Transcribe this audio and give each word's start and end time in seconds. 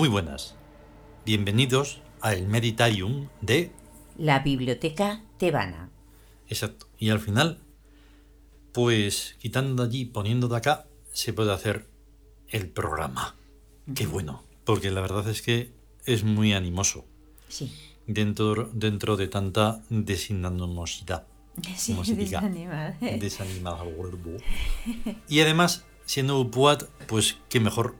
Muy 0.00 0.08
buenas. 0.08 0.54
Bienvenidos 1.26 2.00
al 2.22 2.48
Meditarium 2.48 3.28
de... 3.42 3.70
La 4.16 4.38
Biblioteca 4.38 5.22
Tebana. 5.36 5.90
Exacto. 6.48 6.86
Y 6.98 7.10
al 7.10 7.20
final, 7.20 7.58
pues 8.72 9.36
quitando 9.40 9.82
de 9.82 9.90
allí, 9.90 10.06
poniendo 10.06 10.48
de 10.48 10.56
acá, 10.56 10.86
se 11.12 11.34
puede 11.34 11.52
hacer 11.52 11.86
el 12.48 12.70
programa. 12.70 13.36
Qué 13.94 14.06
bueno. 14.06 14.42
Porque 14.64 14.90
la 14.90 15.02
verdad 15.02 15.28
es 15.28 15.42
que 15.42 15.74
es 16.06 16.24
muy 16.24 16.54
animoso. 16.54 17.04
Sí. 17.50 17.70
Dentro, 18.06 18.70
dentro 18.72 19.18
de 19.18 19.28
tanta 19.28 19.82
desinanimosidad. 19.90 21.26
Sí, 21.76 21.92
como 21.92 22.06
se 22.06 22.14
diga. 22.14 22.40
desanimada. 22.40 22.96
Desanimado. 23.02 23.86
Y 25.28 25.40
además, 25.40 25.84
siendo 26.06 26.40
UPUAT, 26.40 26.84
pues 27.06 27.36
qué 27.50 27.60
mejor. 27.60 27.96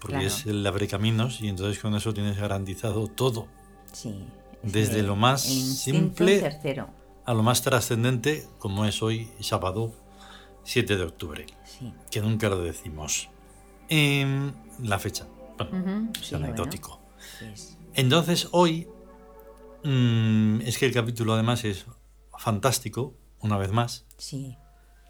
Porque 0.00 0.14
Claro. 0.16 0.26
es 0.28 0.46
el 0.46 0.66
abrecaminos 0.66 1.40
y 1.40 1.48
entonces 1.48 1.78
con 1.80 1.94
eso 1.94 2.14
tienes 2.14 2.38
garantizado 2.38 3.06
todo. 3.08 3.46
Sí. 3.92 4.24
es 4.62 4.72
Desde 4.72 5.00
el- 5.00 5.06
lo 5.06 5.16
más 5.16 5.40
simple 5.42 6.38
certero. 6.40 6.88
A 7.24 7.32
lo 7.34 7.42
más 7.42 7.62
trascendente, 7.62 8.46
como 8.58 8.84
es 8.84 9.02
hoy, 9.02 9.30
sábado 9.40 9.92
7 10.64 10.96
de 10.98 11.04
octubre. 11.04 11.46
Sí. 11.64 11.92
Que 12.10 12.20
nunca 12.20 12.48
lo 12.50 12.60
decimos. 12.60 13.30
En 13.88 14.54
la 14.82 14.98
fecha. 14.98 15.26
Bueno, 15.58 16.10
es 16.18 16.26
sí, 16.26 16.34
anecdótico. 16.34 17.00
bueno, 17.40 17.54
Entonces, 17.94 18.48
hoy. 18.52 18.86
mm, 19.84 20.60
es 20.62 20.78
que 20.78 20.86
el 20.86 20.92
capítulo 20.92 21.34
además 21.34 21.64
es 21.64 21.86
fantástico, 22.38 23.14
una 23.40 23.56
vez 23.58 23.72
más. 23.72 24.06
sí. 24.18 24.56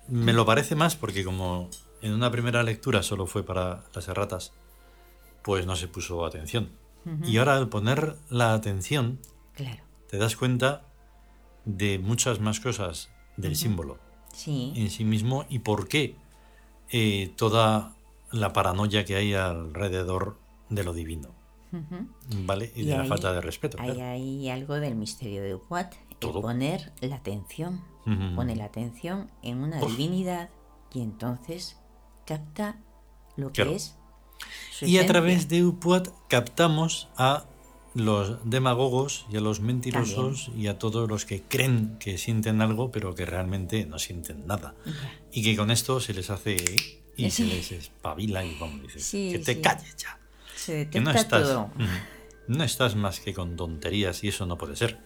Me 0.08 0.32
lo 0.32 0.44
parece 0.44 0.74
más 0.74 0.96
porque 0.96 1.24
como 1.24 1.70
en 2.02 2.12
una 2.12 2.32
primera 2.32 2.64
lectura 2.64 3.02
solo 3.04 3.26
fue 3.28 3.44
para 3.44 3.84
las 3.94 4.08
erratas, 4.08 4.52
pues 5.42 5.66
no 5.66 5.76
se 5.76 5.88
puso 5.88 6.24
atención. 6.24 6.70
Y 7.24 7.38
ahora 7.38 7.56
al 7.56 7.68
poner 7.70 8.16
la 8.28 8.52
atención, 8.54 9.20
Claro. 9.54 9.82
te 10.08 10.18
das 10.18 10.36
cuenta 10.36 10.82
de 11.64 11.98
muchas 11.98 12.40
más 12.40 12.60
cosas 12.60 13.10
del 13.36 13.56
símbolo 13.56 13.98
Sí. 14.34 14.72
en 14.76 14.90
sí 14.90 15.04
mismo 15.04 15.46
y 15.48 15.60
por 15.60 15.88
qué 15.88 16.14
eh, 16.90 17.32
toda 17.36 17.94
la 18.32 18.52
paranoia 18.52 19.04
que 19.04 19.16
hay 19.16 19.32
alrededor 19.34 20.38
de 20.68 20.84
lo 20.84 20.92
divino. 20.92 21.28
¿vale? 22.44 22.72
Y, 22.74 22.82
Y 22.82 22.84
de 22.86 22.98
la 22.98 23.04
falta 23.04 23.32
de 23.32 23.40
respeto. 23.40 23.78
Claro. 23.78 24.02
hay 24.02 24.48
algo 24.50 24.74
del 24.74 24.96
misterio 24.96 25.42
de 25.42 25.54
Upuat. 25.54 25.94
El 26.20 26.30
poner 26.32 26.92
la 27.00 27.16
atención. 27.16 27.80
Pone 28.34 28.56
la 28.56 28.64
atención 28.64 29.30
en 29.42 29.58
una 29.62 29.80
Uf. 29.82 29.90
divinidad 29.96 30.50
y 30.92 31.00
entonces 31.00 31.78
capta 32.26 32.80
lo 33.36 33.48
que 33.48 33.62
Claro. 33.62 33.70
es. 33.72 33.96
Su 34.70 34.86
Y 34.86 34.98
a 34.98 35.06
través 35.06 35.48
de 35.48 35.64
Upuat 35.64 36.08
captamos 36.28 37.08
a 37.16 37.46
los 37.94 38.38
demagogos 38.48 39.26
y 39.32 39.36
a 39.36 39.40
los 39.40 39.60
mentirosos 39.60 40.50
y 40.56 40.68
a 40.68 40.78
todos 40.78 41.08
los 41.08 41.24
que 41.26 41.42
creen 41.42 41.96
que 41.98 42.18
sienten 42.18 42.60
algo, 42.62 42.92
pero 42.92 43.14
que 43.14 43.26
realmente 43.26 43.84
no 43.86 43.98
sienten 43.98 44.46
nada. 44.46 44.74
Y 45.32 45.42
que 45.42 45.56
con 45.56 45.70
esto 45.70 45.98
se 46.00 46.14
les 46.14 46.30
hace 46.30 46.56
y 47.16 47.30
se 47.30 47.44
les 47.44 47.72
espabila 47.72 48.44
y 48.44 48.56
vamos, 48.60 48.82
dices, 48.82 49.04
Sí, 49.04 49.30
que 49.32 49.38
te 49.40 49.54
sí. 49.54 49.60
calles 49.60 49.96
ya. 49.96 50.18
Se 50.54 50.88
Que 50.88 51.00
no 51.00 51.10
estás, 51.10 51.42
todo. 51.42 51.70
No 52.48 52.64
estás 52.64 52.96
más 52.96 53.20
que 53.20 53.32
con 53.34 53.54
tonterías 53.56 54.24
y 54.24 54.28
eso 54.28 54.44
no 54.46 54.56
puede 54.58 54.74
ser. 54.76 54.98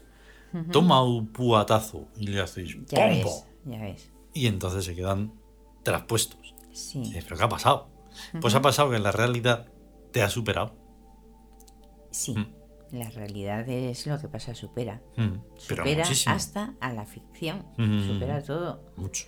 Toma 0.71 1.03
un 1.03 1.27
puatazo 1.29 2.07
y 2.17 2.29
le 2.29 2.41
haces 2.41 2.71
Ya 2.89 3.09
¡pompo! 3.09 3.09
ves, 3.09 3.45
ya 3.65 3.83
ves. 3.83 4.11
Y 4.35 4.47
entonces 4.47 4.85
se 4.85 4.95
quedan 4.95 5.33
traspuestos. 5.83 6.55
Y 6.73 6.77
Sí. 6.77 6.99
dices, 7.01 7.25
¿pero 7.25 7.37
qué 7.39 7.43
ha 7.45 7.49
pasado? 7.49 7.89
Pues 8.41 8.55
ha 8.55 8.63
pasado 8.63 8.91
que 8.91 8.99
la 8.99 9.13
realidad 9.13 9.69
te 10.13 10.23
ha 10.23 10.31
superado. 10.31 10.75
Sí. 12.11 12.35
Mm. 12.35 12.55
La 12.93 13.11
realidad 13.11 13.69
es 13.69 14.07
lo 14.07 14.21
que 14.21 14.29
pasa, 14.29 14.55
supera. 14.55 15.03
Mm, 15.17 15.39
Pero 15.69 15.83
supera 15.85 16.05
muchísimo. 16.05 16.35
hasta 16.35 16.75
a 16.81 16.93
la 16.93 17.07
ficción. 17.07 17.67
Mm. 17.77 18.07
Supera 18.07 18.43
todo. 18.43 18.85
Mucho. 18.97 19.25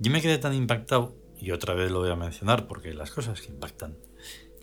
Yo 0.00 0.10
me 0.10 0.20
quedé 0.20 0.38
tan 0.38 0.54
impactado, 0.54 1.14
y 1.36 1.52
otra 1.52 1.74
vez 1.74 1.90
lo 1.92 2.00
voy 2.00 2.10
a 2.10 2.16
mencionar 2.16 2.66
porque 2.66 2.92
las 2.94 3.10
cosas 3.12 3.40
que 3.40 3.48
impactan, 3.52 3.96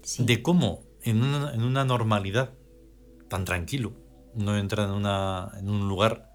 Sí. 0.03 0.23
de 0.25 0.43
cómo 0.43 0.83
en 1.03 1.23
una, 1.23 1.53
en 1.53 1.63
una 1.63 1.85
normalidad 1.85 2.51
tan 3.29 3.45
tranquilo, 3.45 3.93
uno 4.33 4.57
entra 4.57 4.83
en, 4.83 4.91
una, 4.91 5.51
en 5.57 5.69
un 5.69 5.87
lugar 5.87 6.29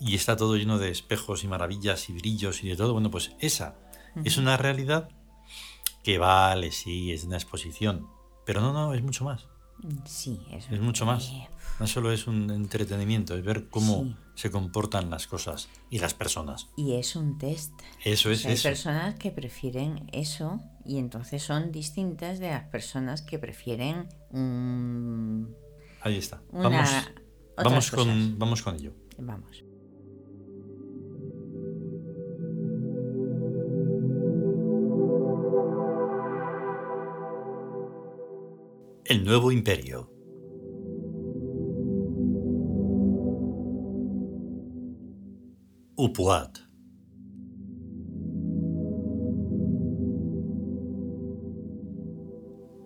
y 0.00 0.16
está 0.16 0.36
todo 0.36 0.56
lleno 0.56 0.78
de 0.78 0.90
espejos 0.90 1.44
y 1.44 1.48
maravillas 1.48 2.08
y 2.10 2.12
brillos 2.14 2.64
y 2.64 2.68
de 2.68 2.76
todo. 2.76 2.92
Bueno, 2.92 3.10
pues 3.10 3.36
esa 3.38 3.76
es 4.24 4.36
una 4.36 4.56
realidad 4.56 5.08
que 6.02 6.18
vale, 6.18 6.70
sí, 6.72 7.12
es 7.12 7.24
una 7.24 7.36
exposición. 7.36 8.06
Pero 8.46 8.60
no, 8.60 8.72
no, 8.72 8.94
es 8.94 9.02
mucho 9.02 9.24
más. 9.24 9.46
Sí, 10.04 10.40
eso. 10.50 10.74
Es 10.74 10.80
mucho 10.80 11.06
más. 11.06 11.32
No 11.78 11.86
solo 11.86 12.12
es 12.12 12.26
un 12.26 12.50
entretenimiento, 12.50 13.34
es 13.36 13.42
ver 13.44 13.68
cómo 13.70 14.04
Sí. 14.04 14.16
se 14.34 14.50
comportan 14.50 15.08
las 15.08 15.26
cosas 15.26 15.68
y 15.88 15.98
las 15.98 16.12
personas. 16.12 16.68
y 16.76 16.92
es 16.94 17.16
un 17.16 17.38
test. 17.38 17.72
Eso 18.04 18.28
O 18.28 18.32
es 18.32 18.40
sea, 18.42 18.50
hay 18.50 18.54
eso. 18.56 18.68
personas 18.68 19.14
que 19.14 19.30
prefieren 19.30 20.06
eso 20.12 20.60
y 20.84 20.98
entonces 20.98 21.42
son 21.42 21.72
distintas 21.72 22.38
de 22.38 22.50
las 22.50 22.64
personas 22.64 23.22
que 23.22 23.38
prefieren 23.38 24.08
un... 24.30 25.54
Ahí 26.02 26.16
está. 26.18 26.42
Una- 26.50 26.68
Vamos, 26.68 26.90
vamos, 27.56 27.90
con, 27.90 28.38
vamos 28.38 28.62
con 28.62 28.74
ello. 28.76 28.92
Vamos. 29.18 29.64
El 39.10 39.24
nuevo 39.24 39.50
imperio. 39.50 40.08
Upuat. 45.96 46.58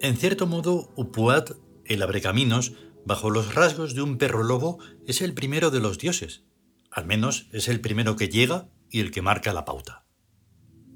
En 0.01 0.17
cierto 0.17 0.47
modo, 0.47 0.95
Upuat, 0.97 1.51
el 1.85 2.01
abrecaminos, 2.01 2.73
bajo 3.05 3.29
los 3.29 3.55
rasgos 3.55 3.95
de 3.95 4.01
un 4.01 4.17
perro 4.17 4.43
lobo, 4.43 4.79
es 5.06 5.21
el 5.21 5.35
primero 5.35 5.71
de 5.71 5.81
los 5.81 5.99
dioses. 5.99 6.47
Al 6.91 7.05
menos 7.05 7.51
es 7.53 7.69
el 7.69 7.83
primero 7.83 8.17
que 8.17 8.31
llega 8.31 8.71
y 8.89 9.01
el 9.01 9.11
que 9.11 9.21
marca 9.21 9.53
la 9.53 9.67
pauta. 9.67 10.06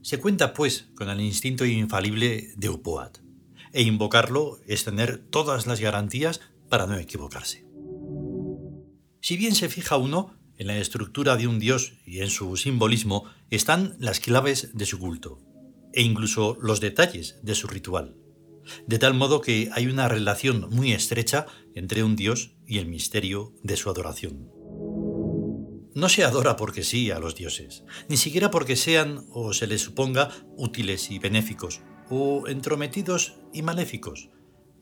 Se 0.00 0.18
cuenta, 0.18 0.54
pues, 0.54 0.90
con 0.96 1.10
el 1.10 1.20
instinto 1.20 1.66
infalible 1.66 2.54
de 2.56 2.70
Upuat, 2.70 3.27
e 3.78 3.82
invocarlo 3.82 4.58
es 4.66 4.82
tener 4.82 5.18
todas 5.18 5.68
las 5.68 5.78
garantías 5.78 6.40
para 6.68 6.88
no 6.88 6.96
equivocarse. 6.96 7.64
Si 9.20 9.36
bien 9.36 9.54
se 9.54 9.68
fija 9.68 9.96
uno, 9.96 10.34
en 10.56 10.66
la 10.66 10.78
estructura 10.78 11.36
de 11.36 11.46
un 11.46 11.60
dios 11.60 11.92
y 12.04 12.18
en 12.18 12.28
su 12.28 12.56
simbolismo 12.56 13.26
están 13.50 13.94
las 14.00 14.18
claves 14.18 14.76
de 14.76 14.84
su 14.84 14.98
culto, 14.98 15.38
e 15.92 16.02
incluso 16.02 16.58
los 16.60 16.80
detalles 16.80 17.38
de 17.44 17.54
su 17.54 17.68
ritual, 17.68 18.16
de 18.88 18.98
tal 18.98 19.14
modo 19.14 19.40
que 19.40 19.70
hay 19.72 19.86
una 19.86 20.08
relación 20.08 20.66
muy 20.72 20.90
estrecha 20.90 21.46
entre 21.76 22.02
un 22.02 22.16
dios 22.16 22.56
y 22.66 22.78
el 22.78 22.86
misterio 22.86 23.54
de 23.62 23.76
su 23.76 23.90
adoración. 23.90 24.50
No 25.94 26.08
se 26.08 26.24
adora 26.24 26.56
porque 26.56 26.82
sí 26.82 27.12
a 27.12 27.20
los 27.20 27.36
dioses, 27.36 27.84
ni 28.08 28.16
siquiera 28.16 28.50
porque 28.50 28.74
sean 28.74 29.24
o 29.30 29.52
se 29.52 29.68
les 29.68 29.82
suponga 29.82 30.30
útiles 30.56 31.12
y 31.12 31.20
benéficos, 31.20 31.80
o 32.10 32.48
entrometidos 32.48 33.37
y 33.52 33.62
maléficos. 33.62 34.30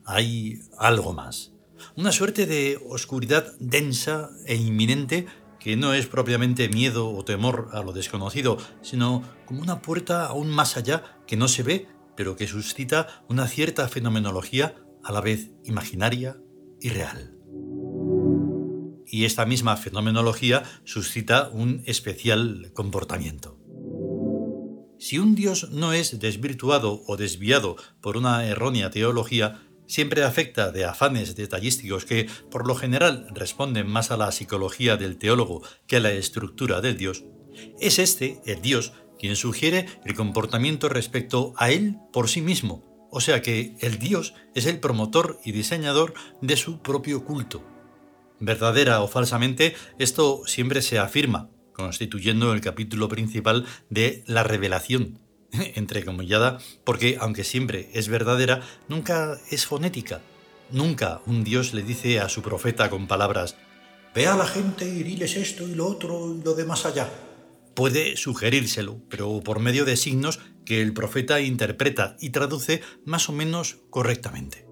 Hay 0.05 0.61
algo 0.77 1.13
más, 1.13 1.53
una 1.95 2.11
suerte 2.11 2.45
de 2.45 2.79
oscuridad 2.89 3.53
densa 3.59 4.29
e 4.45 4.55
inminente 4.55 5.25
que 5.59 5.75
no 5.75 5.93
es 5.93 6.07
propiamente 6.07 6.69
miedo 6.69 7.09
o 7.09 7.25
temor 7.25 7.69
a 7.73 7.81
lo 7.81 7.91
desconocido, 7.91 8.57
sino 8.81 9.23
como 9.45 9.61
una 9.61 9.81
puerta 9.81 10.25
aún 10.25 10.49
más 10.49 10.77
allá 10.77 11.03
que 11.27 11.37
no 11.37 11.47
se 11.47 11.63
ve, 11.63 11.87
pero 12.15 12.35
que 12.35 12.47
suscita 12.47 13.23
una 13.27 13.47
cierta 13.47 13.87
fenomenología 13.87 14.75
a 15.03 15.11
la 15.11 15.21
vez 15.21 15.51
imaginaria 15.65 16.37
y 16.79 16.89
real 16.89 17.37
y 19.09 19.25
esta 19.25 19.45
misma 19.45 19.77
fenomenología 19.77 20.63
suscita 20.83 21.49
un 21.49 21.81
especial 21.85 22.71
comportamiento. 22.73 23.56
Si 25.07 25.19
un 25.19 25.35
dios 25.35 25.69
no 25.71 25.93
es 25.93 26.19
desvirtuado 26.19 27.01
o 27.07 27.15
desviado 27.15 27.77
por 28.01 28.17
una 28.17 28.45
errónea 28.45 28.89
teología, 28.89 29.63
siempre 29.85 30.25
afecta 30.25 30.73
de 30.73 30.83
afanes 30.83 31.37
detallísticos 31.37 32.03
que, 32.03 32.27
por 32.51 32.67
lo 32.67 32.75
general, 32.75 33.25
responden 33.33 33.87
más 33.87 34.11
a 34.11 34.17
la 34.17 34.33
psicología 34.33 34.97
del 34.97 35.17
teólogo 35.17 35.63
que 35.87 35.95
a 35.95 35.99
la 36.01 36.11
estructura 36.11 36.81
del 36.81 36.97
dios, 36.97 37.23
es 37.79 37.99
este, 37.99 38.41
el 38.45 38.61
dios, 38.61 38.91
quien 39.17 39.37
sugiere 39.37 39.85
el 40.03 40.13
comportamiento 40.13 40.89
respecto 40.89 41.53
a 41.55 41.71
él 41.71 41.95
por 42.11 42.27
sí 42.27 42.41
mismo, 42.41 43.07
o 43.09 43.21
sea 43.21 43.41
que 43.41 43.77
el 43.79 43.99
dios 43.99 44.33
es 44.55 44.65
el 44.65 44.81
promotor 44.81 45.39
y 45.45 45.53
diseñador 45.53 46.15
de 46.41 46.57
su 46.57 46.81
propio 46.81 47.23
culto. 47.23 47.63
Verdadera 48.41 49.01
o 49.01 49.07
falsamente, 49.07 49.73
esto 49.99 50.41
siempre 50.47 50.81
se 50.81 50.99
afirma, 50.99 51.49
constituyendo 51.77 52.51
el 52.51 52.59
capítulo 52.59 53.07
principal 53.07 53.65
de 53.89 54.23
la 54.27 54.43
revelación, 54.43 55.19
entrecomillada, 55.75 56.57
porque 56.83 57.17
aunque 57.21 57.45
siempre 57.45 57.89
es 57.93 58.09
verdadera, 58.09 58.61
nunca 58.89 59.39
es 59.49 59.65
fonética, 59.65 60.21
Nunca 60.69 61.21
un 61.25 61.45
dios 61.45 61.73
le 61.73 61.81
dice 61.81 62.19
a 62.19 62.27
su 62.27 62.41
profeta 62.41 62.89
con 62.89 63.07
palabras, 63.07 63.55
Ve 64.13 64.27
a 64.27 64.35
la 64.35 64.47
gente 64.47 64.85
y 64.85 65.03
diles 65.03 65.35
esto 65.35 65.67
y 65.67 65.75
lo 65.75 65.85
otro 65.87 66.35
y 66.35 66.43
lo 66.43 66.55
de 66.55 66.65
más 66.65 66.85
allá. 66.85 67.09
Puede 67.75 68.17
sugerírselo, 68.17 68.99
pero 69.09 69.41
por 69.41 69.59
medio 69.59 69.85
de 69.85 69.95
signos 69.95 70.39
que 70.65 70.81
el 70.81 70.93
profeta 70.93 71.39
interpreta 71.39 72.17
y 72.19 72.31
traduce 72.31 72.81
más 73.05 73.29
o 73.29 73.33
menos 73.33 73.77
correctamente. 73.91 74.67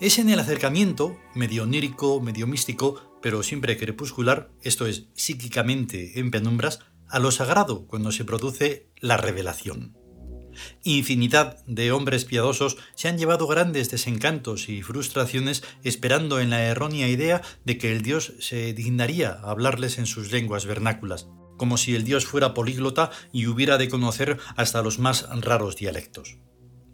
Es 0.00 0.18
en 0.18 0.28
el 0.28 0.40
acercamiento, 0.40 1.16
medio 1.36 1.62
onírico, 1.62 2.20
medio 2.20 2.48
místico, 2.48 3.11
pero 3.22 3.42
siempre 3.42 3.78
crepuscular, 3.78 4.50
esto 4.62 4.86
es, 4.86 5.06
psíquicamente 5.14 6.18
en 6.18 6.30
penumbras, 6.30 6.80
a 7.08 7.18
lo 7.18 7.30
sagrado 7.30 7.86
cuando 7.86 8.12
se 8.12 8.24
produce 8.24 8.88
la 9.00 9.16
revelación. 9.16 9.96
Infinidad 10.82 11.64
de 11.66 11.92
hombres 11.92 12.24
piadosos 12.24 12.76
se 12.94 13.08
han 13.08 13.18
llevado 13.18 13.46
grandes 13.46 13.90
desencantos 13.90 14.68
y 14.68 14.82
frustraciones 14.82 15.62
esperando 15.82 16.40
en 16.40 16.50
la 16.50 16.62
errónea 16.62 17.08
idea 17.08 17.42
de 17.64 17.78
que 17.78 17.92
el 17.92 18.02
Dios 18.02 18.34
se 18.40 18.72
dignaría 18.74 19.30
a 19.30 19.50
hablarles 19.50 19.98
en 19.98 20.06
sus 20.06 20.30
lenguas 20.32 20.66
vernáculas, 20.66 21.28
como 21.56 21.78
si 21.78 21.94
el 21.94 22.04
Dios 22.04 22.26
fuera 22.26 22.54
políglota 22.54 23.10
y 23.32 23.46
hubiera 23.46 23.78
de 23.78 23.88
conocer 23.88 24.38
hasta 24.56 24.82
los 24.82 24.98
más 24.98 25.28
raros 25.40 25.76
dialectos. 25.76 26.38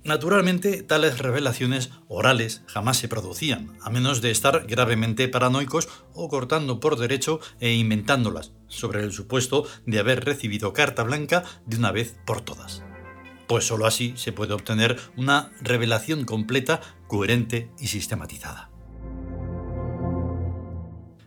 Naturalmente, 0.04 0.82
tales 0.82 1.18
revelaciones 1.18 1.90
orales 2.06 2.62
jamás 2.66 2.96
se 2.96 3.08
producían, 3.08 3.76
a 3.82 3.90
menos 3.90 4.22
de 4.22 4.30
estar 4.30 4.66
gravemente 4.66 5.28
paranoicos 5.28 5.88
o 6.14 6.28
cortando 6.28 6.80
por 6.80 6.98
derecho 6.98 7.40
e 7.60 7.74
inventándolas, 7.74 8.52
sobre 8.68 9.02
el 9.02 9.12
supuesto 9.12 9.66
de 9.86 9.98
haber 9.98 10.24
recibido 10.24 10.72
carta 10.72 11.02
blanca 11.02 11.44
de 11.66 11.76
una 11.76 11.92
vez 11.92 12.16
por 12.24 12.40
todas 12.40 12.82
pues 13.48 13.66
sólo 13.66 13.86
así 13.86 14.12
se 14.16 14.30
puede 14.30 14.52
obtener 14.52 15.00
una 15.16 15.50
revelación 15.62 16.24
completa, 16.24 16.80
coherente 17.08 17.72
y 17.80 17.88
sistematizada. 17.88 18.70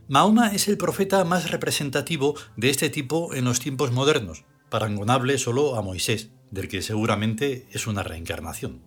Mahoma 0.07 0.49
es 0.49 0.67
el 0.67 0.77
profeta 0.77 1.23
más 1.25 1.51
representativo 1.51 2.35
de 2.55 2.69
este 2.69 2.89
tipo 2.89 3.33
en 3.33 3.45
los 3.45 3.59
tiempos 3.59 3.91
modernos, 3.91 4.45
parangonable 4.69 5.37
solo 5.37 5.75
a 5.75 5.81
Moisés, 5.81 6.31
del 6.51 6.67
que 6.67 6.81
seguramente 6.81 7.65
es 7.71 7.87
una 7.87 8.03
reencarnación. 8.03 8.81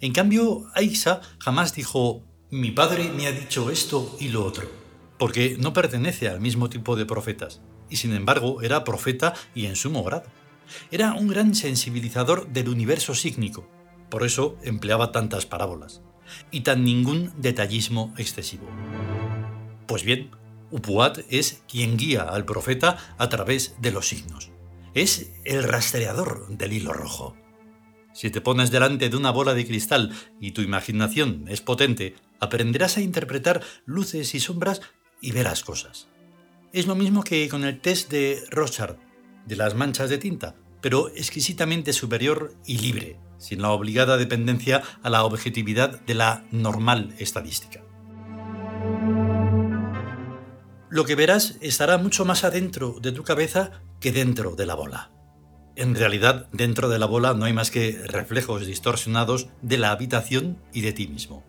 En 0.00 0.12
cambio, 0.12 0.66
Aisa 0.74 1.20
jamás 1.38 1.74
dijo, 1.74 2.22
mi 2.50 2.70
padre 2.70 3.10
me 3.10 3.26
ha 3.26 3.32
dicho 3.32 3.70
esto 3.70 4.16
y 4.20 4.28
lo 4.28 4.44
otro, 4.44 4.70
porque 5.18 5.56
no 5.58 5.72
pertenece 5.72 6.28
al 6.28 6.40
mismo 6.40 6.68
tipo 6.68 6.96
de 6.96 7.06
profetas, 7.06 7.60
y 7.88 7.96
sin 7.96 8.12
embargo 8.12 8.62
era 8.62 8.84
profeta 8.84 9.34
y 9.54 9.66
en 9.66 9.76
sumo 9.76 10.04
grado. 10.04 10.26
Era 10.90 11.14
un 11.14 11.28
gran 11.28 11.54
sensibilizador 11.54 12.48
del 12.48 12.68
universo 12.68 13.14
sígnico, 13.14 13.68
por 14.10 14.24
eso 14.24 14.56
empleaba 14.62 15.12
tantas 15.12 15.46
parábolas, 15.46 16.02
y 16.50 16.60
tan 16.60 16.84
ningún 16.84 17.32
detallismo 17.38 18.14
excesivo. 18.18 18.68
Pues 19.86 20.04
bien, 20.04 20.30
Upuat 20.70 21.20
es 21.30 21.62
quien 21.68 21.96
guía 21.96 22.22
al 22.22 22.44
profeta 22.44 22.98
a 23.18 23.28
través 23.28 23.74
de 23.80 23.90
los 23.90 24.08
signos. 24.08 24.50
Es 24.94 25.30
el 25.44 25.62
rastreador 25.62 26.48
del 26.48 26.72
hilo 26.72 26.92
rojo. 26.92 27.36
Si 28.12 28.30
te 28.30 28.40
pones 28.40 28.72
delante 28.72 29.08
de 29.08 29.16
una 29.16 29.30
bola 29.30 29.54
de 29.54 29.64
cristal 29.64 30.12
y 30.40 30.50
tu 30.50 30.62
imaginación 30.62 31.44
es 31.48 31.60
potente, 31.60 32.16
aprenderás 32.40 32.96
a 32.96 33.00
interpretar 33.00 33.62
luces 33.84 34.34
y 34.34 34.40
sombras 34.40 34.80
y 35.20 35.30
verás 35.30 35.62
cosas. 35.62 36.08
Es 36.72 36.88
lo 36.88 36.96
mismo 36.96 37.22
que 37.22 37.48
con 37.48 37.64
el 37.64 37.80
test 37.80 38.10
de 38.10 38.42
Rochard, 38.50 38.96
de 39.46 39.54
las 39.54 39.76
manchas 39.76 40.10
de 40.10 40.18
tinta, 40.18 40.56
pero 40.80 41.08
exquisitamente 41.10 41.92
superior 41.92 42.54
y 42.66 42.78
libre, 42.78 43.16
sin 43.38 43.62
la 43.62 43.70
obligada 43.70 44.16
dependencia 44.16 44.82
a 45.02 45.10
la 45.10 45.24
objetividad 45.24 46.00
de 46.00 46.14
la 46.14 46.46
normal 46.50 47.14
estadística. 47.18 47.84
Lo 50.88 51.04
que 51.04 51.14
verás 51.14 51.56
estará 51.60 51.98
mucho 51.98 52.24
más 52.24 52.42
adentro 52.42 52.98
de 53.00 53.12
tu 53.12 53.22
cabeza 53.22 53.82
que 54.00 54.12
dentro 54.12 54.56
de 54.56 54.66
la 54.66 54.74
bola. 54.74 55.12
En 55.76 55.94
realidad, 55.94 56.48
dentro 56.52 56.88
de 56.88 56.98
la 56.98 57.06
bola 57.06 57.34
no 57.34 57.44
hay 57.44 57.52
más 57.52 57.70
que 57.70 58.00
reflejos 58.04 58.66
distorsionados 58.66 59.48
de 59.62 59.78
la 59.78 59.92
habitación 59.92 60.58
y 60.72 60.80
de 60.80 60.92
ti 60.92 61.06
mismo. 61.06 61.44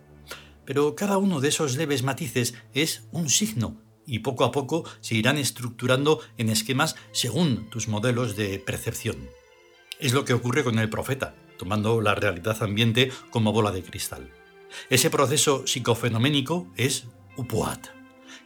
Pero 0.66 0.96
cada 0.96 1.18
uno 1.18 1.42
de 1.42 1.50
esos 1.50 1.76
leves 1.76 2.04
matices 2.04 2.54
es 2.74 3.08
un 3.12 3.30
signo 3.30 3.82
y 4.06 4.20
poco 4.20 4.44
a 4.44 4.52
poco 4.52 4.84
se 5.00 5.16
irán 5.16 5.38
estructurando 5.38 6.20
en 6.38 6.50
esquemas 6.50 6.96
según 7.12 7.70
tus 7.70 7.88
modelos 7.88 8.36
de 8.36 8.60
percepción. 8.60 9.30
Es 10.00 10.14
lo 10.14 10.26
que 10.26 10.34
ocurre 10.34 10.64
con 10.64 10.80
el 10.80 10.90
profeta, 10.90 11.36
tomando 11.58 12.02
la 12.02 12.16
realidad 12.16 12.62
ambiente 12.64 13.12
como 13.30 13.52
bola 13.52 13.72
de 13.72 13.84
cristal. 13.84 14.30
Ese 14.90 15.10
proceso 15.10 15.68
psicofenoménico 15.68 16.68
es 16.76 17.06
upuat, 17.38 17.88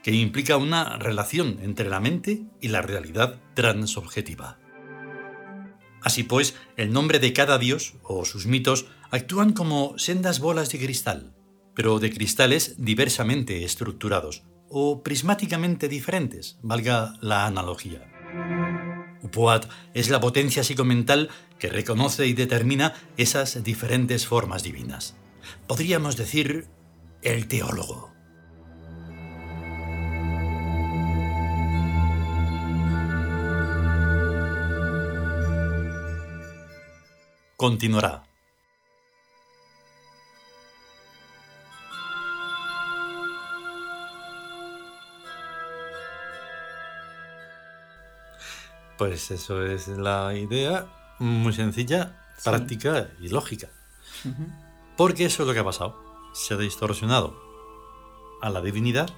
que 0.06 0.12
implica 0.12 0.58
una 0.58 1.00
relación 1.00 1.58
entre 1.64 1.90
la 1.90 2.00
mente 2.00 2.44
y 2.62 2.68
la 2.68 2.84
realidad 2.84 3.42
transobjetiva. 3.56 4.60
Así 6.00 6.22
pues, 6.22 6.54
el 6.78 6.94
nombre 6.94 7.18
de 7.18 7.34
cada 7.34 7.58
dios 7.58 7.96
o 8.04 8.24
sus 8.24 8.46
mitos 8.46 8.86
actúan 9.10 9.54
como 9.54 9.98
sendas 9.98 10.40
bolas 10.40 10.72
de 10.72 10.78
cristal, 10.78 11.34
pero 11.74 11.98
de 11.98 12.14
cristales 12.14 12.76
diversamente 12.78 13.66
estructurados, 13.66 14.44
o 14.70 15.02
prismáticamente 15.02 15.88
diferentes, 15.88 16.60
valga 16.62 17.16
la 17.22 17.48
analogía. 17.48 18.06
Upuat 19.24 19.66
es 19.96 20.12
la 20.12 20.20
potencia 20.20 20.64
psicomental 20.64 21.32
que 21.58 21.70
reconoce 21.70 22.28
y 22.28 22.34
determina 22.34 22.94
esas 23.18 23.64
diferentes 23.64 24.28
formas 24.28 24.62
divinas. 24.62 25.16
Podríamos 25.66 26.16
decir 26.16 26.68
el 27.24 27.48
teólogo. 27.48 28.15
Continuará. 37.66 38.24
Pues 49.00 49.32
eso 49.32 49.66
es 49.66 49.88
la 49.88 50.36
idea, 50.36 50.86
muy 51.18 51.54
sencilla, 51.54 52.16
práctica 52.44 53.10
y 53.20 53.30
lógica. 53.30 53.70
Porque 54.96 55.26
eso 55.26 55.42
es 55.42 55.48
lo 55.48 55.54
que 55.56 55.62
ha 55.62 55.64
pasado. 55.64 56.00
Se 56.36 56.54
ha 56.54 56.58
distorsionado 56.58 57.36
a 58.44 58.52
la 58.52 58.62
divinidad. 58.62 59.10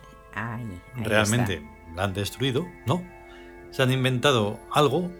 Realmente 0.95 1.69
la 1.97 2.05
han 2.05 2.13
destruido, 2.13 2.65
¿no? 2.85 3.05
Se 3.71 3.83
han 3.83 3.91
inventado 3.91 4.57
algo, 4.71 5.11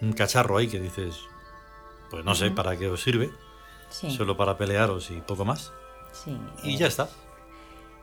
un 0.00 0.14
cacharro 0.14 0.56
ahí 0.56 0.68
que 0.68 0.80
dices, 0.80 1.28
pues 2.10 2.24
no 2.24 2.34
sé 2.34 2.50
para 2.50 2.76
qué 2.76 2.88
os 2.88 3.02
sirve, 3.02 3.30
solo 3.90 4.36
para 4.36 4.58
pelearos 4.58 5.10
y 5.10 5.20
poco 5.20 5.44
más. 5.44 5.72
y 6.64 6.76
ya 6.76 6.86
está. 6.86 7.08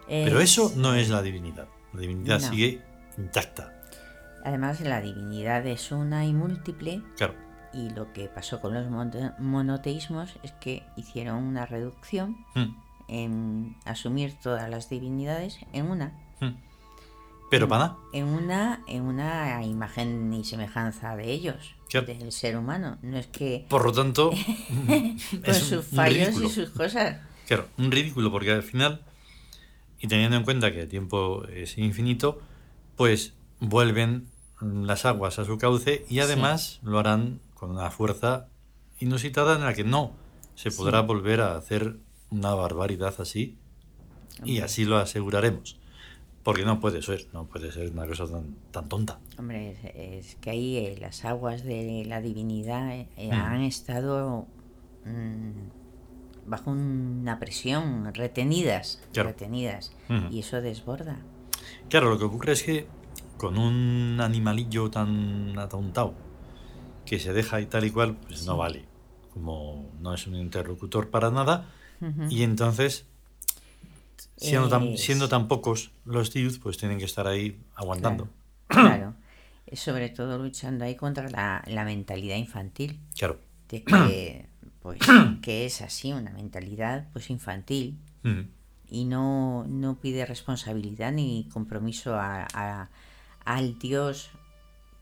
Pero 0.07 0.39
eso 0.39 0.71
no 0.75 0.93
es 0.95 1.09
la 1.09 1.21
divinidad. 1.21 1.67
La 1.93 2.01
divinidad 2.01 2.39
sigue 2.39 2.81
intacta. 3.17 3.73
Además, 4.43 4.79
la 4.81 5.01
divinidad 5.01 5.65
es 5.67 5.91
una 5.91 6.25
y 6.25 6.33
múltiple. 6.33 7.01
Claro. 7.17 7.33
Y 7.73 7.89
lo 7.89 8.13
que 8.13 8.29
pasó 8.29 8.61
con 8.61 8.73
los 8.73 8.87
monoteísmos 9.39 10.35
es 10.41 10.53
que 10.53 10.83
hicieron 10.95 11.43
una 11.43 11.65
reducción 11.65 12.45
hmm. 12.55 12.75
en 13.09 13.75
asumir 13.85 14.39
todas 14.39 14.69
las 14.69 14.89
divinidades 14.89 15.59
en 15.73 15.91
una. 15.91 16.13
Hmm. 16.39 16.55
Pero 17.49 17.67
para 17.67 17.97
En 18.13 18.27
una, 18.27 18.81
en 18.87 19.03
una 19.03 19.63
imagen 19.63 20.33
y 20.33 20.43
semejanza 20.43 21.15
de 21.15 21.31
ellos, 21.31 21.75
del 22.01 22.31
ser 22.31 22.57
humano. 22.57 22.97
No 23.01 23.17
es 23.17 23.27
que. 23.27 23.65
Por 23.69 23.85
lo 23.85 23.91
tanto. 23.91 24.31
con 25.45 25.53
sus 25.53 25.85
fallos 25.85 26.41
y 26.41 26.49
sus 26.49 26.69
cosas. 26.69 27.17
Claro, 27.47 27.67
un 27.77 27.91
ridículo, 27.91 28.31
porque 28.31 28.51
al 28.51 28.63
final, 28.63 29.01
y 29.99 30.07
teniendo 30.07 30.37
en 30.37 30.43
cuenta 30.43 30.71
que 30.71 30.81
el 30.81 30.89
tiempo 30.89 31.45
es 31.45 31.77
infinito, 31.77 32.41
pues 32.95 33.33
vuelven 33.59 34.27
las 34.61 35.05
aguas 35.05 35.39
a 35.39 35.45
su 35.45 35.57
cauce 35.57 36.05
y 36.09 36.19
además 36.19 36.79
lo 36.83 36.99
harán 36.99 37.39
con 37.53 37.71
una 37.71 37.89
fuerza 37.91 38.47
inusitada 38.99 39.55
en 39.55 39.63
la 39.63 39.73
que 39.73 39.83
no 39.83 40.13
se 40.55 40.71
podrá 40.71 41.01
volver 41.01 41.41
a 41.41 41.55
hacer 41.55 41.97
una 42.29 42.53
barbaridad 42.55 43.13
así 43.19 43.57
y 44.43 44.59
así 44.59 44.85
lo 44.85 44.97
aseguraremos. 44.97 45.77
Porque 46.47 46.63
no 46.63 46.79
puede 46.79 47.01
ser, 47.01 47.27
no 47.33 47.43
puede 47.43 47.73
ser 47.73 47.91
una 47.91 48.07
cosa 48.07 48.25
tan, 48.71 48.87
tonta. 48.87 49.19
Hombre, 49.37 49.75
es, 50.17 50.35
que 50.35 50.49
ahí 50.49 50.77
eh, 50.77 50.97
las 50.97 51.25
aguas 51.25 51.65
de 51.65 52.05
la 52.07 52.21
divinidad 52.21 52.89
eh, 52.89 53.09
eh, 53.17 53.31
mm. 53.33 53.33
han 53.33 53.61
estado 53.63 54.47
mm, 55.03 56.49
bajo 56.49 56.71
una 56.71 57.37
presión, 57.37 58.13
retenidas, 58.13 59.03
retenidas, 59.13 59.91
y 60.31 60.39
eso 60.39 60.61
desborda. 60.61 61.17
Claro, 61.89 62.11
lo 62.11 62.17
que 62.17 62.23
ocurre 62.23 62.53
es 62.53 62.63
que 62.63 62.87
con 63.35 63.57
un 63.57 64.21
animalillo 64.21 64.89
tan 64.89 65.59
atontado 65.59 66.13
que 67.05 67.19
se 67.19 67.33
deja 67.33 67.59
y 67.59 67.65
tal 67.65 67.83
y 67.83 67.91
cual, 67.91 68.15
pues 68.25 68.45
no 68.45 68.55
vale. 68.55 68.85
Como 69.33 69.91
no 69.99 70.13
es 70.13 70.25
un 70.27 70.35
interlocutor 70.35 71.09
para 71.09 71.29
nada. 71.29 71.73
Y 72.29 72.43
entonces 72.43 73.05
Siendo, 74.37 74.69
tan, 74.69 74.97
siendo 74.97 75.27
tan 75.27 75.47
pocos 75.47 75.91
los 76.05 76.31
youth, 76.33 76.59
pues 76.61 76.77
tienen 76.77 76.99
que 76.99 77.05
estar 77.05 77.27
ahí 77.27 77.59
aguantando. 77.75 78.29
Claro, 78.67 79.15
sobre 79.73 80.09
todo 80.09 80.37
luchando 80.37 80.85
ahí 80.85 80.95
contra 80.95 81.29
la, 81.29 81.63
la 81.67 81.83
mentalidad 81.83 82.37
infantil. 82.37 82.99
Claro. 83.17 83.39
De 83.67 83.83
que, 83.83 84.45
pues, 84.81 84.99
que 85.41 85.65
es 85.65 85.81
así, 85.81 86.13
una 86.13 86.31
mentalidad 86.31 87.07
pues 87.13 87.29
infantil. 87.29 87.97
Y 88.89 89.05
no, 89.05 89.65
no 89.67 89.95
pide 90.01 90.25
responsabilidad 90.25 91.13
ni 91.13 91.47
compromiso 91.51 92.15
a, 92.15 92.89
al 93.45 93.79
Dios, 93.79 94.29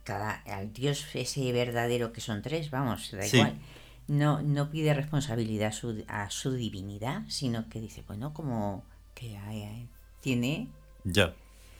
cada, 0.03 0.31
al 0.45 0.71
Dios 0.71 1.07
ese 1.15 1.51
verdadero 1.51 2.13
que 2.13 2.21
son 2.21 2.43
tres, 2.43 2.69
vamos, 2.69 3.11
da 3.11 3.25
igual 3.25 3.59
no, 4.07 4.41
no 4.41 4.69
pide 4.69 4.93
responsabilidad 4.93 5.69
a 5.69 5.71
su, 5.71 6.03
a 6.07 6.29
su 6.29 6.53
divinidad, 6.53 7.23
sino 7.27 7.69
que 7.69 7.81
dice, 7.81 8.03
bueno, 8.07 8.33
como 8.33 8.83
que 9.15 9.87
tiene... 10.21 10.67
Ya, 11.03 11.33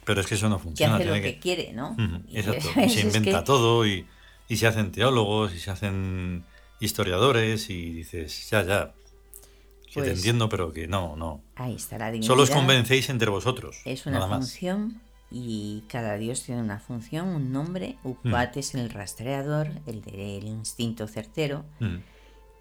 pero 0.06 0.22
es 0.22 0.28
que 0.28 0.36
eso 0.36 0.50
no 0.50 0.58
funciona. 0.58 0.98
Que 0.98 1.04
hace 1.04 1.16
lo 1.16 1.22
que, 1.22 1.40
quiere, 1.40 1.74
¿no? 1.74 1.96
exacto, 2.32 2.68
se 2.90 3.02
inventa 3.08 3.44
todo 3.44 3.86
y, 3.86 4.06
y, 4.48 4.58
se 4.58 4.68
hacen 4.68 4.92
teólogos 4.92 5.54
y 5.54 5.60
se 5.60 5.72
hacen 5.72 6.44
historiadores 6.80 7.70
y 7.70 7.92
dices, 7.92 8.50
ya, 8.50 8.64
ya, 8.64 8.94
que 9.86 10.02
te 10.02 10.08
pues 10.08 10.18
entiendo, 10.18 10.50
pero 10.50 10.72
que 10.72 10.88
no, 10.88 11.16
no. 11.16 11.42
Ahí 11.56 11.76
está 11.76 11.98
la. 11.98 12.12
Solo 12.22 12.44
os 12.44 12.52
convencéis 12.52 13.10
entre 13.10 13.30
vosotros. 13.30 13.82
Es 13.86 14.06
una 14.06 14.28
función 14.28 15.02
y 15.32 15.84
cada 15.88 16.18
dios 16.18 16.44
tiene 16.44 16.62
una 16.62 16.80
función, 16.80 17.30
un 17.30 17.52
nombre. 17.52 17.98
Upat 18.04 18.56
mm. 18.56 18.60
es 18.60 18.76
el 18.76 18.90
rastreador, 18.90 19.70
el 19.88 20.02
del 20.02 20.48
instinto 20.48 21.08
certero. 21.08 21.66
Mm 21.80 21.98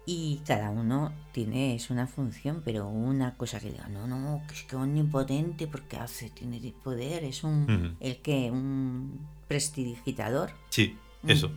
y 0.05 0.41
cada 0.45 0.69
uno 0.69 1.13
tiene 1.31 1.75
es 1.75 1.89
una 1.89 2.07
función, 2.07 2.61
pero 2.63 2.87
una 2.87 3.35
cosa 3.35 3.59
que 3.59 3.71
diga, 3.71 3.87
no, 3.87 4.07
no, 4.07 4.43
que 4.47 4.53
es 4.53 4.63
que 4.63 4.75
omnipotente 4.75 5.67
porque 5.67 5.97
hace, 5.97 6.29
tiene 6.29 6.59
poder, 6.83 7.23
es 7.23 7.43
un, 7.43 7.97
el 7.99 8.17
que, 8.17 8.51
un 8.51 9.19
prestidigitador. 9.47 10.51
Sí, 10.69 10.97
eso. 11.27 11.51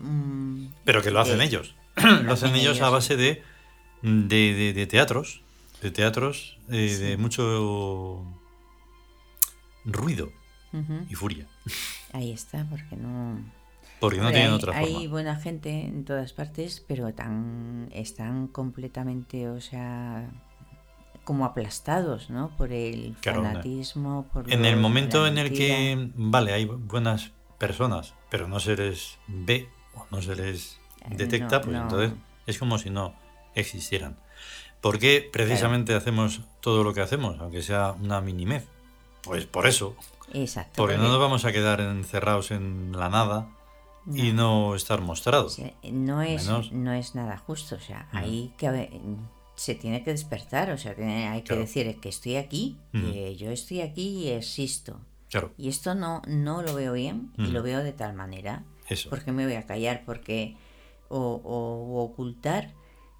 pero 0.85 1.03
que 1.03 1.11
lo 1.11 1.21
hacen 1.21 1.41
ellos. 1.41 1.75
lo 1.97 2.33
hacen 2.33 2.55
ellos, 2.55 2.81
a 2.81 2.89
base 2.89 3.17
de, 3.17 3.43
de, 4.03 4.73
de, 4.75 4.87
teatros, 4.87 5.43
de 5.83 5.91
teatros 5.91 6.59
eh, 6.71 6.97
de 6.97 7.17
mucho 7.19 8.25
ruido 9.85 10.33
y 11.09 11.15
furia. 11.15 11.47
Ahí 12.13 12.33
está, 12.33 12.67
porque 12.71 12.97
no 12.97 13.43
porque 14.01 14.19
no 14.19 14.31
tienen 14.31 14.53
otra 14.53 14.73
forma. 14.73 14.87
Hay 14.87 15.07
buena 15.07 15.37
gente 15.37 15.71
en 15.71 16.05
todas 16.05 16.33
partes, 16.33 16.85
pero 16.87 17.13
tan 17.15 17.89
están 17.93 18.49
completamente, 18.49 19.49
o 19.49 19.61
sea, 19.61 20.31
como 21.25 21.45
aplastados, 21.45 22.31
¿no? 22.31 22.51
Por 22.57 22.73
el 22.73 23.17
fanatismo, 23.21 24.27
por 24.33 24.51
En 24.53 24.65
el 24.65 24.77
momento 24.77 25.27
en 25.27 25.39
el 25.39 25.53
que, 25.53 26.11
vale, 26.15 26.53
hay 26.53 26.65
buenas 26.65 27.33
personas, 27.59 28.15
pero 28.31 28.49
no 28.49 28.61
se 28.61 28.77
les 28.77 29.19
ve 29.27 29.69
o 29.95 30.07
no 30.11 30.23
se 30.23 30.37
les 30.37 30.81
eh, 31.03 31.17
detecta, 31.17 31.61
pues 31.61 31.77
entonces 31.77 32.13
es 32.47 32.59
como 32.59 32.79
si 32.79 32.91
no 32.91 33.15
existieran. 33.55 34.17
¿Por 34.81 34.99
qué 34.99 35.29
precisamente 35.33 35.95
hacemos 35.95 36.43
todo 36.61 36.85
lo 36.85 36.95
que 36.95 37.01
hacemos, 37.01 37.39
aunque 37.41 37.63
sea 37.63 37.93
una 37.93 38.21
minimez? 38.21 38.67
Pues 39.23 39.45
por 39.45 39.67
eso. 39.67 39.97
Exacto. 40.33 40.75
Porque 40.77 40.97
no 40.97 41.09
nos 41.09 41.19
vamos 41.19 41.45
a 41.45 41.53
quedar 41.53 41.81
encerrados 41.81 42.53
en 42.53 42.93
la 42.93 43.09
nada 43.09 43.49
y 44.15 44.33
no 44.33 44.75
estar 44.75 45.01
mostrado. 45.01 45.49
no, 45.91 46.23
es, 46.23 46.49
no 46.73 46.93
es 46.93 47.15
nada 47.15 47.39
justo, 47.39 47.77
o 47.77 47.81
sea, 47.81 48.09
ahí 48.13 48.53
que 48.57 49.01
se 49.55 49.75
tiene 49.75 50.05
que 50.05 50.13
despertar, 50.13 50.71
o 50.71 50.79
sea, 50.79 50.95
hay 51.33 51.43
que 51.43 51.57
decir 51.57 51.99
que 52.01 52.09
estoy 52.09 52.37
aquí, 52.37 52.79
que 52.93 53.37
yo 53.37 53.51
estoy 53.51 53.81
aquí 53.81 54.25
y 54.25 54.29
existo. 54.29 55.01
Claro. 55.31 55.53
Y 55.59 55.69
esto 55.69 55.95
no, 55.95 56.23
no 56.27 56.63
lo 56.63 56.75
veo 56.75 56.95
bien 56.95 57.33
y 57.37 57.49
lo 57.49 57.63
veo 57.63 57.83
de 57.83 57.93
tal 57.93 58.15
manera. 58.15 58.65
Eso. 58.89 59.11
Porque 59.11 59.33
me 59.33 59.45
voy 59.45 59.57
a 59.57 59.67
callar, 59.67 60.05
porque 60.07 60.57
o, 61.09 61.19
o, 61.19 62.03
ocultar, 62.03 62.73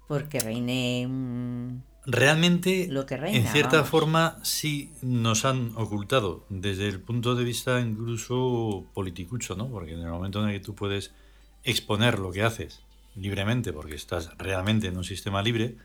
porque 0.07 0.39
reine 0.39 1.07
realmente, 2.11 2.89
en 2.89 3.47
cierta 3.47 3.83
forma, 3.83 4.39
sí 4.43 4.91
nos 5.01 5.45
han 5.45 5.73
ocultado 5.75 6.45
desde 6.49 6.87
el 6.87 6.99
punto 6.99 7.35
de 7.35 7.43
vista 7.43 7.79
incluso 7.79 8.85
politicucho, 8.93 9.55
¿no? 9.55 9.69
Porque 9.69 9.93
en 9.93 10.01
el 10.01 10.09
momento 10.09 10.41
en 10.41 10.49
el 10.49 10.59
que 10.59 10.65
tú 10.65 10.75
puedes 10.75 11.11
exponer 11.63 12.19
lo 12.19 12.31
que 12.31 12.43
haces 12.43 12.81
libremente, 13.15 13.73
porque 13.73 13.95
estás 13.95 14.35
realmente 14.37 14.87
en 14.87 14.97
un 14.97 15.03
sistema 15.03 15.41
libre, 15.41 15.75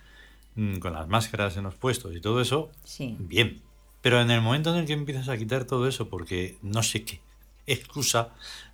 mm, 0.56 0.78
con 0.78 0.92
las 0.92 1.08
máscaras 1.08 1.56
en 1.56 1.64
los 1.64 1.74
puestos 1.74 2.14
y 2.14 2.20
todo 2.20 2.40
eso, 2.40 2.70
bien. 3.18 3.60
Pero 4.00 4.20
en 4.20 4.30
el 4.30 4.40
momento 4.40 4.70
en 4.70 4.80
el 4.80 4.86
que 4.86 4.92
empiezas 4.92 5.28
a 5.28 5.36
quitar 5.36 5.64
todo 5.64 5.88
eso 5.88 6.08
porque 6.08 6.58
no 6.62 6.82
sé 6.82 7.04
qué 7.04 7.20
excusa 7.66 8.30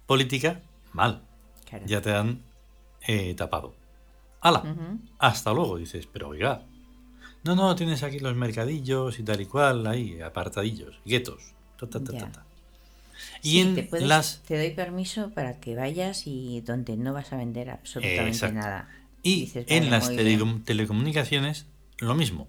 política, 0.06 0.60
mal. 0.92 1.22
Ya 1.86 2.00
te 2.00 2.12
han 2.12 2.42
eh, 3.06 3.34
tapado. 3.34 3.74
¡Hala! 4.40 4.64
Hasta 5.18 5.52
luego, 5.52 5.76
dices, 5.76 6.06
pero 6.06 6.28
oiga, 6.28 6.64
no, 7.44 7.54
no, 7.54 7.74
tienes 7.74 8.02
aquí 8.02 8.18
los 8.18 8.36
mercadillos 8.36 9.18
y 9.18 9.22
tal 9.22 9.40
y 9.40 9.46
cual, 9.46 9.86
ahí, 9.86 10.20
apartadillos, 10.20 11.00
guetos. 11.04 11.54
y 13.42 13.60
en 13.60 13.88
te 13.88 14.00
las. 14.00 14.42
Te 14.42 14.58
doy 14.58 14.70
permiso 14.70 15.30
para 15.30 15.58
que 15.58 15.74
vayas 15.74 16.26
y 16.26 16.60
donde 16.60 16.96
no 16.96 17.12
vas 17.12 17.32
a 17.32 17.36
vender 17.36 17.70
absolutamente 17.70 18.52
nada. 18.52 18.88
Y 19.22 19.50
en 19.54 19.90
las 19.90 20.10
telecomunicaciones, 20.64 21.66
lo 21.98 22.14
mismo. 22.14 22.48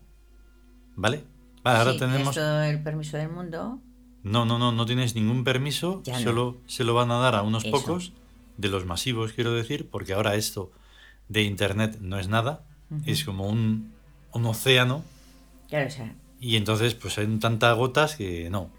¿Vale? 0.96 1.24
Vale, 1.64 1.80
ahora 1.80 1.98
tenemos. 1.98 2.36
todo 2.36 2.64
el 2.64 2.82
permiso 2.82 3.18
del 3.18 3.30
mundo. 3.30 3.80
No, 4.24 4.46
no, 4.46 4.60
no, 4.60 4.72
no 4.72 4.86
tienes 4.86 5.16
ningún 5.16 5.44
permiso, 5.44 6.04
solo 6.24 6.62
se 6.68 6.84
lo 6.84 6.94
van 6.94 7.12
a 7.12 7.18
dar 7.18 7.36
a 7.36 7.42
unos 7.42 7.64
pocos, 7.66 8.14
de 8.58 8.70
los 8.70 8.86
masivos, 8.86 9.34
quiero 9.34 9.54
decir, 9.54 9.90
porque 9.90 10.14
ahora 10.14 10.36
esto 10.36 10.72
de 11.28 11.42
Internet 11.44 11.98
no 12.02 12.20
es 12.20 12.28
nada, 12.28 12.64
es 13.06 13.24
como 13.24 13.48
un 13.48 13.94
un 14.34 14.46
océano. 14.46 15.04
Claro, 15.70 15.88
o 15.88 15.92
sea. 15.92 16.16
Y 16.40 16.56
entonces, 16.56 16.96
pues 16.96 17.18
hay 17.18 17.28
tantas 17.38 17.78
gotas 17.78 18.16
que 18.16 18.50
no. 18.50 18.70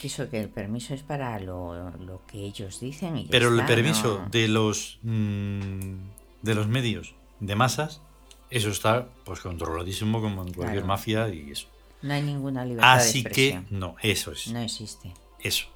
Que 0.00 0.08
eso, 0.08 0.28
que 0.28 0.40
el 0.40 0.50
permiso 0.50 0.92
es 0.92 1.02
para 1.02 1.38
lo, 1.40 2.22
que 2.26 2.38
ellos 2.38 2.80
dicen. 2.80 3.26
Pero 3.30 3.48
el 3.48 3.64
permiso 3.64 4.22
de 4.30 4.48
los 4.48 4.98
mm, 5.02 5.94
de 6.42 6.54
los 6.54 6.68
medios 6.68 7.14
de 7.40 7.56
masas, 7.56 8.02
eso 8.50 8.68
está 8.68 9.08
pues 9.24 9.40
controladísimo 9.40 10.20
como 10.20 10.42
en 10.42 10.52
cualquier 10.52 10.84
mafia 10.84 11.28
y 11.28 11.50
eso. 11.50 11.68
No 12.02 12.12
hay 12.12 12.22
ninguna 12.22 12.64
libertad 12.64 12.94
Así 12.94 13.24
que, 13.24 13.62
no, 13.70 13.96
eso 14.02 14.32
es. 14.32 14.48
No 14.48 14.60
existe. 14.60 15.12
Eso. 15.40 15.66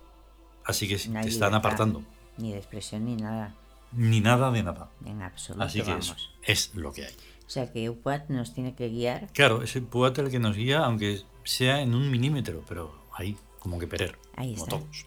Así 0.65 0.87
que 0.87 0.97
te 0.97 1.29
están 1.29 1.55
apartando. 1.55 2.03
Ni 2.37 2.53
de 2.53 2.59
expresión 2.59 3.07
ni 3.07 3.17
nada. 3.17 3.55
Ni 3.93 4.21
nada 4.21 4.51
de 4.51 4.63
nada. 4.63 4.91
En 5.05 5.23
absoluto. 5.23 5.65
Así 5.65 5.83
que 5.83 5.97
eso 5.97 6.15
es 6.43 6.75
lo 6.75 6.93
que 6.93 7.07
hay. 7.07 7.15
O 7.47 7.51
sea 7.51 7.73
que 7.73 7.91
UPAT 7.91 8.29
nos 8.29 8.55
tiene 8.55 8.75
que 8.75 8.89
guiar. 8.89 9.29
Claro, 9.33 9.63
es 9.63 9.75
el 9.75 9.85
UPAT 9.85 10.19
el 10.19 10.31
que 10.31 10.39
nos 10.39 10.57
guía, 10.57 10.85
aunque 10.85 11.23
sea 11.45 11.81
en 11.81 11.95
un 11.95 12.11
milímetro, 12.11 12.63
pero 12.69 13.07
ahí, 13.13 13.37
como 13.59 13.79
que 13.79 13.87
perer. 13.87 14.17
Ahí 14.37 14.55
como 14.55 14.67
todos. 14.67 15.07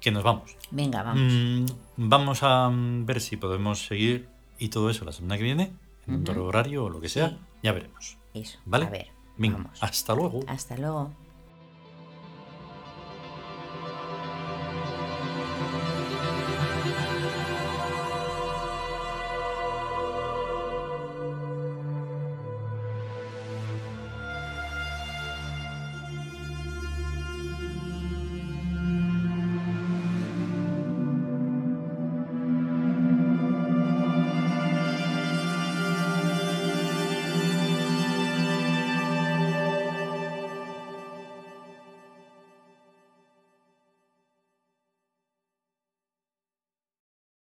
Que 0.00 0.10
nos 0.10 0.22
vamos. 0.22 0.56
Venga, 0.70 1.02
vamos. 1.02 1.32
Mm, 1.32 1.66
vamos 1.96 2.40
a 2.42 2.70
ver 2.72 3.20
si 3.20 3.36
podemos 3.36 3.86
seguir 3.86 4.28
y 4.58 4.68
todo 4.68 4.90
eso 4.90 5.04
la 5.04 5.12
semana 5.12 5.38
que 5.38 5.44
viene, 5.44 5.72
en 6.06 6.20
otro 6.20 6.44
horario 6.44 6.84
o 6.84 6.90
lo 6.90 7.00
que 7.00 7.08
sea. 7.08 7.38
Ya 7.62 7.72
veremos. 7.72 8.18
Eso. 8.34 8.58
¿Vale? 8.66 8.86
A 8.86 8.90
ver. 8.90 9.06
Venga, 9.38 9.70
hasta 9.80 10.14
luego. 10.14 10.40
Hasta 10.46 10.76
luego. 10.76 11.12